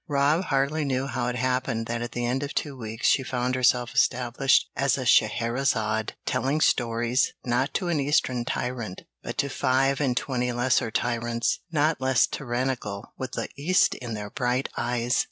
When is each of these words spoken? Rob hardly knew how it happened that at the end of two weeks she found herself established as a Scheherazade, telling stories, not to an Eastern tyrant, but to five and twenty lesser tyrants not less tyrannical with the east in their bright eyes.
Rob 0.07 0.45
hardly 0.45 0.83
knew 0.83 1.05
how 1.05 1.27
it 1.27 1.35
happened 1.35 1.85
that 1.85 2.01
at 2.01 2.13
the 2.13 2.25
end 2.25 2.41
of 2.41 2.55
two 2.55 2.75
weeks 2.75 3.05
she 3.05 3.21
found 3.21 3.53
herself 3.53 3.93
established 3.93 4.67
as 4.75 4.97
a 4.97 5.05
Scheherazade, 5.05 6.13
telling 6.25 6.59
stories, 6.59 7.33
not 7.45 7.75
to 7.75 7.87
an 7.87 7.99
Eastern 7.99 8.43
tyrant, 8.43 9.03
but 9.21 9.37
to 9.37 9.47
five 9.47 10.01
and 10.01 10.17
twenty 10.17 10.51
lesser 10.51 10.89
tyrants 10.89 11.59
not 11.71 12.01
less 12.01 12.25
tyrannical 12.25 13.13
with 13.19 13.33
the 13.33 13.47
east 13.55 13.93
in 13.93 14.15
their 14.15 14.31
bright 14.31 14.69
eyes. 14.75 15.19